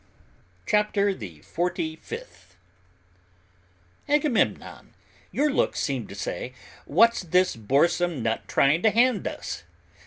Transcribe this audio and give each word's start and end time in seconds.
'"CHAPTER 0.65 1.13
THE 1.13 1.41
FORTY 1.41 1.99
SIXTH 2.01 2.55
"Agamemnon, 4.09 4.95
your 5.31 5.51
looks 5.53 5.79
seem 5.79 6.07
to 6.07 6.15
say, 6.15 6.55
What's 6.85 7.21
this 7.21 7.55
boresome 7.55 8.23
nut 8.23 8.47
trying 8.47 8.81
to 8.81 8.89
hand 8.89 9.27
us? 9.27 9.61